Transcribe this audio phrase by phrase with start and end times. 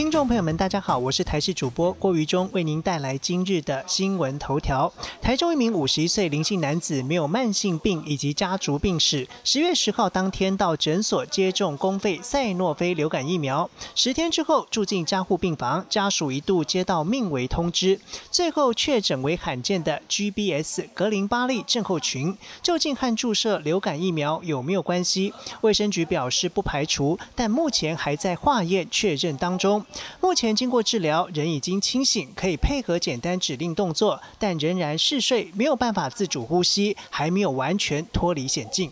[0.00, 4.90] 听众朋友们，大家好，我是台视主播郭瑜忠，为您带来今日的新闻头条。
[5.20, 22.34] 台中一名五十一岁林姓男子没有慢性病以及家族病史，十月十号当天到诊所接种公费赛诺菲流感疫苗，十天之后住进加护病房，家属一度接到命危通知，最后确诊为罕见的 GBS 格林巴利症候群。
[22.62, 25.34] 究竟和注射流感疫苗有没有关系？
[25.60, 29.84] 卫生局表示不排除，但目前还在化验确认当中。
[30.20, 38.90] 目前经过治疗，人已经清醒，可以配合简单指令动作，但仍然嗜睡，没有办法自主呼吸，还没有完全脱离险境。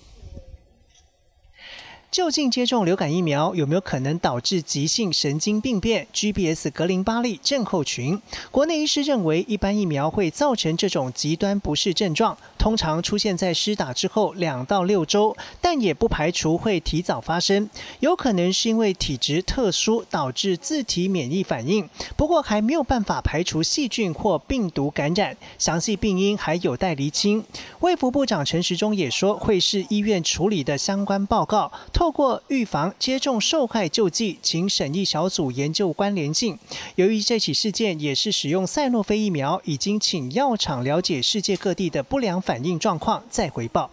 [2.11, 8.19] 究竟接种流感疫苗有没有可能导致急性神经病变 （GBS 格林巴利症候群）？
[8.51, 17.69] 国内医师认为，一般疫苗会造成这种极端不适症状，通常出现在施打之后两到六周，但也不排除会提早发生，
[18.01, 21.87] 有可能是因为体质特殊导致自体免疫反应。
[22.17, 27.45] 不过还没有办法排除细菌或病毒感染，详细病因还有待厘清。
[27.81, 31.71] 卫福部长陈时中也说，会是医院处理的相关报告。
[31.99, 36.57] 透过预防接种受害救济，请审议小组研究关联性。
[36.95, 43.91] 由于这起事件也是使用赛诺菲疫苗，已经请药厂了解世界各地的不良反应状况，再回报。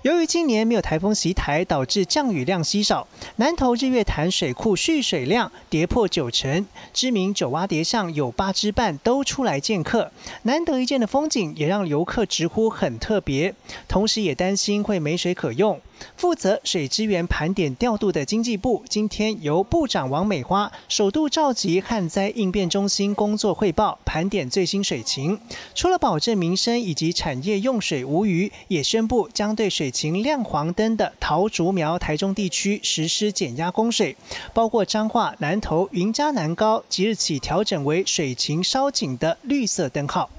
[0.00, 10.10] 由于今年没有台风袭台，导致降雨量稀少，南投日月潭水库蓄水量跌破九成，知名九蛙蝶上有八只半都出来见客，
[10.44, 13.54] 难得一见的风景也让游客直呼很特别，
[13.86, 15.78] 同时也担心会没水可用。
[16.16, 25.38] 负责水资源盘点调度的经济部，今天由部长王美花首度召集旱灾应变中心工作汇报，盘点最新水情。
[25.74, 34.16] 除了保证民生以及产业用水无虞，也宣布将对水情亮黄灯的桃竹苗、台中地区实施减压供水，
[34.52, 40.30] 包括彰化、南投、云嘉南高，即日起调整为水情稍紧的绿色灯号。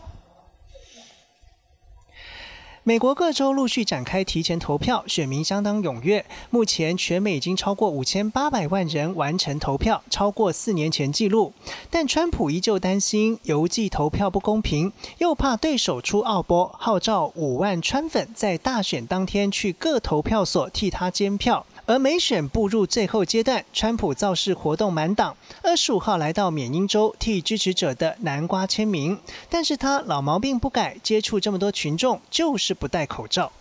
[2.86, 6.26] 美国各州陆续展开提前投票，选民相当踊跃。
[6.50, 11.54] 目前全美已经超过五千八百万人完成投票，超过四年前纪录。
[11.90, 21.66] 但川普依旧担心邮寄投票不公平，又怕对手出奥波，号召五万川粉在大选当天去各投票所替他监票。
[21.86, 33.52] 而美选步入最后阶段，川普造势活动满档，二十五号来到缅因州替支持者的南瓜签名，但是他老毛病不改，接触这么多群众就是不戴口罩。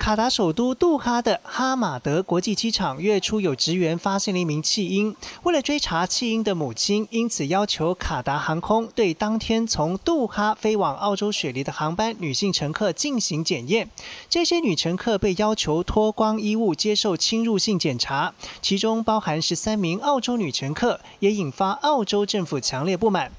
[0.00, 13.90] 卡达首都杜哈的哈马德国际机场月初有职员发现了一名弃婴，为了追查弃婴的母亲，因此要求卡达航空对当天从杜哈飞往澳洲雪梨的航班女性乘客进行检验。
[14.30, 23.30] 这些女乘客被要求脱光衣物接受侵入性检查，其中包含十三名澳洲女乘客，也引发澳洲政府强烈不满。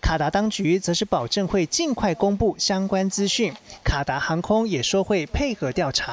[0.00, 6.07] 卡达当局则是保证会尽快公布相关资讯，卡达航空也说会配合调查。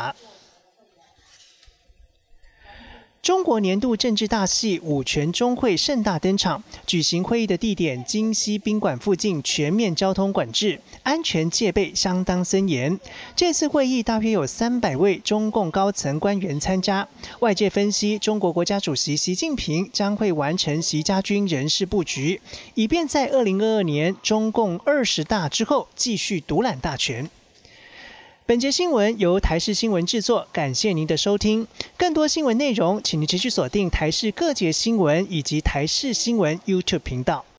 [3.21, 12.99] 中国年度政治大戏五权中会盛大登场，举行会议的地点金西宾馆附近全面交通管制，安全戒备相当森严。
[13.35, 17.07] 这次会议大约有三百位中共高层官员参加，
[17.39, 22.39] 外界分析中国国家主席习近平将会完成习家军人事布局，
[22.75, 27.27] 以便在二零二二年中共二十大之后继续独揽大权。
[28.47, 31.67] 本节新闻由台视新闻制作，感谢您的收听。
[31.97, 37.45] 更多新闻内容，请您持续锁定台视各节新闻以及台视新闻 YouTube 频道。